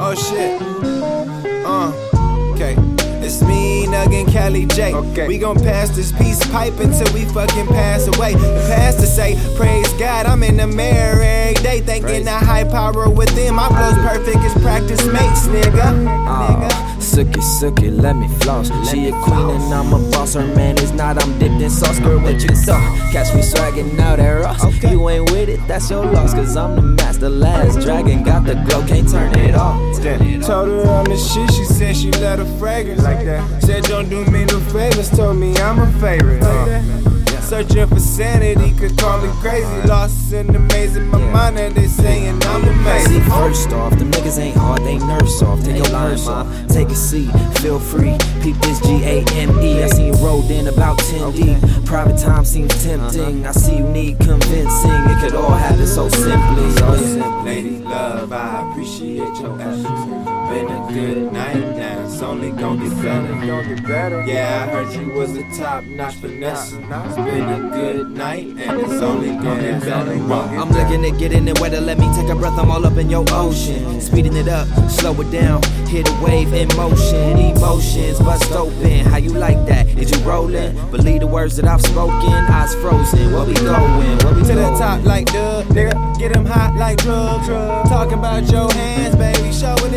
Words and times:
Oh 0.00 0.14
shit. 0.14 0.60
Uh, 1.66 1.92
okay. 2.54 2.76
It's 3.24 3.42
me, 3.42 3.86
Nug, 3.86 4.14
and 4.14 4.28
Kaly 4.28 4.66
Jay. 4.74 4.94
Okay. 4.94 5.26
We 5.26 5.38
gon' 5.38 5.56
pass 5.56 5.90
this 5.90 6.12
peace 6.12 6.38
pipe 6.50 6.78
until 6.78 7.12
we 7.12 7.24
fucking 7.26 7.66
pass 7.66 8.06
away. 8.06 8.34
The 8.34 8.64
pastor 8.68 9.06
say, 9.06 9.36
Praise 9.56 9.92
God, 9.94 10.26
I'm 10.26 10.42
in 10.42 10.56
the 10.56 10.66
mirror 10.66 11.20
every 11.20 11.62
day, 11.62 11.80
thanking 11.80 12.24
the 12.24 12.30
high 12.30 12.64
power 12.64 13.10
within. 13.10 13.54
My 13.54 13.68
flow's 13.68 13.94
perfect 13.94 14.38
as 14.38 14.62
practice 14.62 15.04
makes, 15.06 15.46
nigga. 15.48 16.06
Nigga. 16.06 16.97
Sookie, 17.18 17.42
sookie, 17.42 18.00
let 18.00 18.14
me 18.14 18.28
floss. 18.38 18.68
she 18.88 19.08
a 19.08 19.10
queen 19.10 19.50
and 19.50 19.74
I'm 19.74 19.92
a 19.92 19.98
boss. 20.12 20.34
Her 20.34 20.46
man 20.54 20.78
is 20.78 20.92
not. 20.92 21.20
I'm 21.20 21.36
dipped 21.40 21.60
in 21.60 21.68
sauce. 21.68 21.98
Girl, 21.98 22.20
what 22.20 22.40
you 22.40 22.50
thought? 22.50 23.10
Catch 23.10 23.34
me 23.34 23.42
swagging 23.42 23.98
out 23.98 24.20
at 24.20 24.44
Ross. 24.44 24.64
Okay. 24.64 24.92
You 24.92 25.08
ain't 25.08 25.28
with 25.32 25.48
it, 25.48 25.58
that's 25.66 25.90
your 25.90 26.06
loss. 26.06 26.32
Cause 26.32 26.56
I'm 26.56 26.76
the 26.76 26.82
master. 26.82 27.28
Last 27.28 27.80
dragon 27.80 28.22
got 28.22 28.44
the 28.44 28.54
glow, 28.54 28.86
can't 28.86 29.10
turn 29.10 29.36
it 29.36 29.56
off. 29.56 29.80
Told 30.46 30.68
her 30.68 30.82
I'm 30.88 31.06
the 31.06 31.16
shit, 31.16 31.50
she 31.50 31.64
said 31.64 31.96
she 31.96 32.12
let 32.12 32.38
her 32.38 32.58
fragrance 32.58 33.02
Like 33.02 33.24
that. 33.24 33.64
Said 33.64 33.82
don't 33.84 34.08
do 34.08 34.24
me 34.26 34.44
no 34.44 34.60
favors, 34.60 35.10
told 35.10 35.38
me 35.38 35.56
I'm 35.56 35.80
a 35.80 35.90
favorite. 35.98 36.40
Uh, 36.40 36.80
Searching 37.48 37.86
for 37.86 37.98
sanity, 37.98 38.74
could 38.74 38.98
call 38.98 39.22
me 39.22 39.30
crazy. 39.40 39.88
Lost 39.88 40.34
in 40.34 40.48
the 40.48 40.58
maze 40.58 40.96
in 40.98 41.08
my 41.08 41.16
mind, 41.16 41.58
and 41.58 41.74
they 41.74 41.86
saying 41.86 42.42
I'm 42.42 42.62
See, 43.06 43.20
first 43.20 43.72
off, 43.72 43.98
the 43.98 44.04
niggas 44.04 44.38
ain't 44.38 44.54
hard, 44.54 44.82
they 44.82 44.98
nurse 44.98 45.40
off. 45.40 45.64
Take 45.64 45.76
your 45.76 45.86
purse 45.86 46.28
off, 46.28 46.46
take 46.68 46.88
a 46.88 46.94
seat, 46.94 47.30
feel 47.60 47.78
free. 47.80 48.18
Peep 48.42 48.54
this 48.56 48.82
G 48.82 49.02
A 49.02 49.24
M 49.36 49.58
E. 49.60 49.82
I 49.82 49.88
see 49.88 50.08
you 50.08 50.12
rolled 50.16 50.50
in 50.50 50.66
about 50.66 50.98
10 50.98 51.32
deep. 51.32 51.86
Private 51.86 52.18
time 52.18 52.44
seems 52.44 52.84
tempting. 52.84 53.46
Uh-huh. 53.46 53.48
I 53.48 53.52
see 53.52 53.78
you 53.78 53.84
need 53.84 54.18
convincing. 54.18 54.90
It 55.08 55.18
could 55.22 55.34
all 55.34 55.50
happen 55.50 55.86
so 55.86 56.10
simply. 56.10 56.66
Oh, 56.82 57.16
yeah. 57.16 57.44
Lady 57.44 57.78
love, 57.78 58.30
I 58.30 58.70
appreciate 58.70 59.40
your 59.40 59.58
effort. 59.58 60.37
Been 60.48 60.66
a 60.66 60.92
good 60.92 61.32
night 61.32 61.76
now, 61.76 62.04
it's 62.06 62.22
only 62.22 62.50
gon' 62.52 62.78
get 62.78 63.02
better. 63.02 63.46
Don't 63.46 63.68
get 63.68 63.86
better. 63.86 64.24
Yeah, 64.26 64.64
I 64.64 64.72
heard 64.72 64.94
you 64.94 65.12
was 65.12 65.36
a 65.36 65.42
top 65.56 65.84
notch 65.84 66.14
finesse. 66.14 66.72
It's 66.72 67.16
been 67.16 67.48
a 67.48 67.70
good 67.70 68.10
night, 68.10 68.46
and 68.46 68.80
it's 68.80 69.02
only 69.02 69.28
gonna 69.28 69.60
get 69.60 69.80
better. 69.82 70.12
I'm 70.12 70.70
looking 70.70 71.04
at 71.04 71.18
getting 71.18 71.46
it 71.48 71.60
wetter. 71.60 71.80
Let 71.80 71.98
me 71.98 72.08
take 72.16 72.30
a 72.30 72.34
breath. 72.34 72.58
I'm 72.58 72.70
all 72.70 72.86
up 72.86 72.96
in 72.96 73.10
your 73.10 73.26
ocean. 73.30 74.00
Speeding 74.00 74.36
it 74.36 74.48
up, 74.48 74.66
slow 74.90 75.12
it 75.20 75.30
down. 75.30 75.62
Hit 75.86 76.08
a 76.08 76.24
wave 76.24 76.54
in 76.54 76.68
motion. 76.76 77.38
Emotions 77.38 78.18
bust 78.20 78.50
open. 78.52 79.04
How 79.04 79.18
you 79.18 79.32
like 79.32 79.66
that? 79.66 79.86
Is 79.98 80.10
you 80.10 80.18
rolling? 80.26 80.74
Believe 80.90 81.20
the 81.20 81.26
words 81.26 81.56
that 81.56 81.66
I've 81.66 81.82
spoken. 81.82 82.32
Eyes 82.32 82.74
frozen. 82.76 83.32
Where 83.32 83.44
we 83.44 83.52
going? 83.54 84.18
Where 84.18 84.34
we 84.34 84.42
to 84.44 84.54
the 84.54 84.74
top 84.78 85.04
like 85.04 85.26
Doug, 85.26 85.66
nigga. 85.66 86.18
Get 86.18 86.34
him 86.34 86.46
hot 86.46 86.74
like 86.76 86.96
drugs. 86.98 87.46
Talking 87.88 88.18
about 88.18 88.50
your 88.50 88.72
hands, 88.72 88.98
baby. 88.98 89.06
Show 89.06 89.07
a 89.07 89.07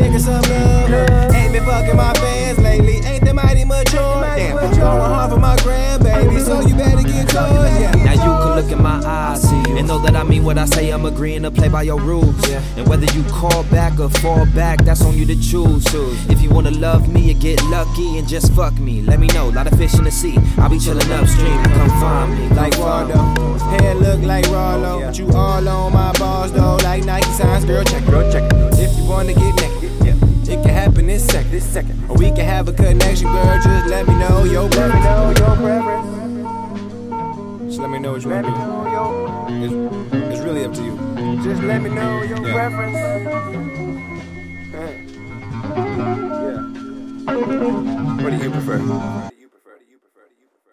nigga 0.00 0.20
some 0.20 0.42
love. 0.42 1.34
Ain't 1.34 1.52
been 1.52 1.64
fucking 1.64 1.96
my 1.96 2.12
fans 2.14 2.58
lately. 2.58 2.96
Ain't 3.04 3.24
that 3.24 3.34
mighty 3.34 3.64
mature? 3.64 4.22
Damn, 4.36 4.56
going 4.56 4.74
hard 4.80 5.30
for 5.32 5.38
my 5.38 5.56
grandbaby. 5.56 6.40
So 6.44 6.60
you 6.66 6.74
better 6.74 7.02
get 7.02 7.32
yours, 7.32 7.80
yeah. 7.80 7.92
Now 8.04 8.12
you 8.12 8.18
can 8.18 8.56
look 8.56 8.72
in 8.72 8.82
my 8.82 9.02
eyes 9.04 9.44
and 9.44 9.86
know 9.86 9.98
that 10.00 10.16
I 10.16 10.22
mean 10.22 10.44
what 10.44 10.58
I 10.58 10.66
say. 10.66 10.90
I'm 10.90 11.04
agreeing 11.04 11.42
to 11.42 11.50
play 11.50 11.68
by 11.68 11.82
your 11.82 12.00
rules. 12.00 12.36
Yeah. 12.48 12.62
And 12.76 12.88
whether 12.88 13.06
you 13.06 13.22
call 13.24 13.64
back 13.64 13.98
or 14.00 14.08
fall 14.08 14.46
back, 14.46 14.84
that's 14.84 15.02
on 15.02 15.16
you 15.16 15.26
to 15.26 15.36
choose. 15.36 15.84
If 16.28 16.40
you 16.40 16.50
wanna 16.50 16.70
love 16.70 17.08
me 17.08 17.30
or 17.30 17.38
get 17.38 17.62
lucky 17.64 18.18
and 18.18 18.26
just 18.26 18.52
fuck 18.54 18.78
me, 18.78 19.02
let 19.02 19.20
me 19.20 19.26
know. 19.28 19.48
Lot 19.48 19.70
of 19.70 19.78
fish 19.78 19.94
in 19.94 20.04
the 20.04 20.10
sea. 20.10 20.36
I'll 20.58 20.70
be 20.70 20.78
chilling 20.78 21.10
upstream. 21.12 21.62
Come 21.64 21.90
find 22.00 22.38
me. 22.38 22.48
Like 22.56 22.72
Come. 22.72 23.08
Waldo, 23.08 23.58
hair 23.58 23.94
look 23.94 24.20
like 24.22 24.46
Rollo. 24.46 25.00
But 25.00 25.18
you 25.18 25.28
all 25.30 25.68
on 25.68 25.92
my 25.92 26.12
balls 26.12 26.52
though, 26.52 26.76
like 26.82 27.04
Nike 27.04 27.30
signs, 27.32 27.64
girl. 27.64 27.84
Check, 27.84 28.04
girl, 28.06 28.30
check. 28.32 28.50
If 28.74 28.96
you 28.96 29.04
wanna 29.08 29.34
get 29.34 29.54
naked, 29.56 29.70
yeah, 29.70 29.80
it 29.80 29.80
can 29.80 29.89
happen 30.90 31.06
this 31.06 31.24
second, 31.26 31.50
this 31.50 31.64
second. 31.64 32.10
Or 32.10 32.16
we 32.16 32.26
can 32.30 32.44
have 32.46 32.68
a 32.68 32.72
connection, 32.72 33.28
girl. 33.28 33.60
Just 33.62 33.86
let 33.88 34.06
me 34.08 34.14
know 34.14 34.44
your 34.44 34.68
Let 34.68 34.94
me 34.94 35.00
know 35.00 35.32
your 35.38 35.56
preference. 35.56 36.06
Just 37.66 37.78
let 37.78 37.90
me 37.90 37.98
know 37.98 38.12
what 38.12 38.22
you 38.22 38.30
wanna 38.30 38.48
do. 38.48 38.54
It's, 39.64 39.72
it's 40.24 40.40
really 40.44 40.64
up 40.64 40.72
to 40.74 40.82
you. 40.82 40.96
Just 41.44 41.62
let 41.62 41.82
me 41.82 41.90
know 41.90 42.22
your 42.22 42.46
Yeah. 42.46 42.52
preference. 42.54 42.96
What 48.22 48.30
do 48.30 48.36
you 48.36 48.50
prefer? 48.50 49.29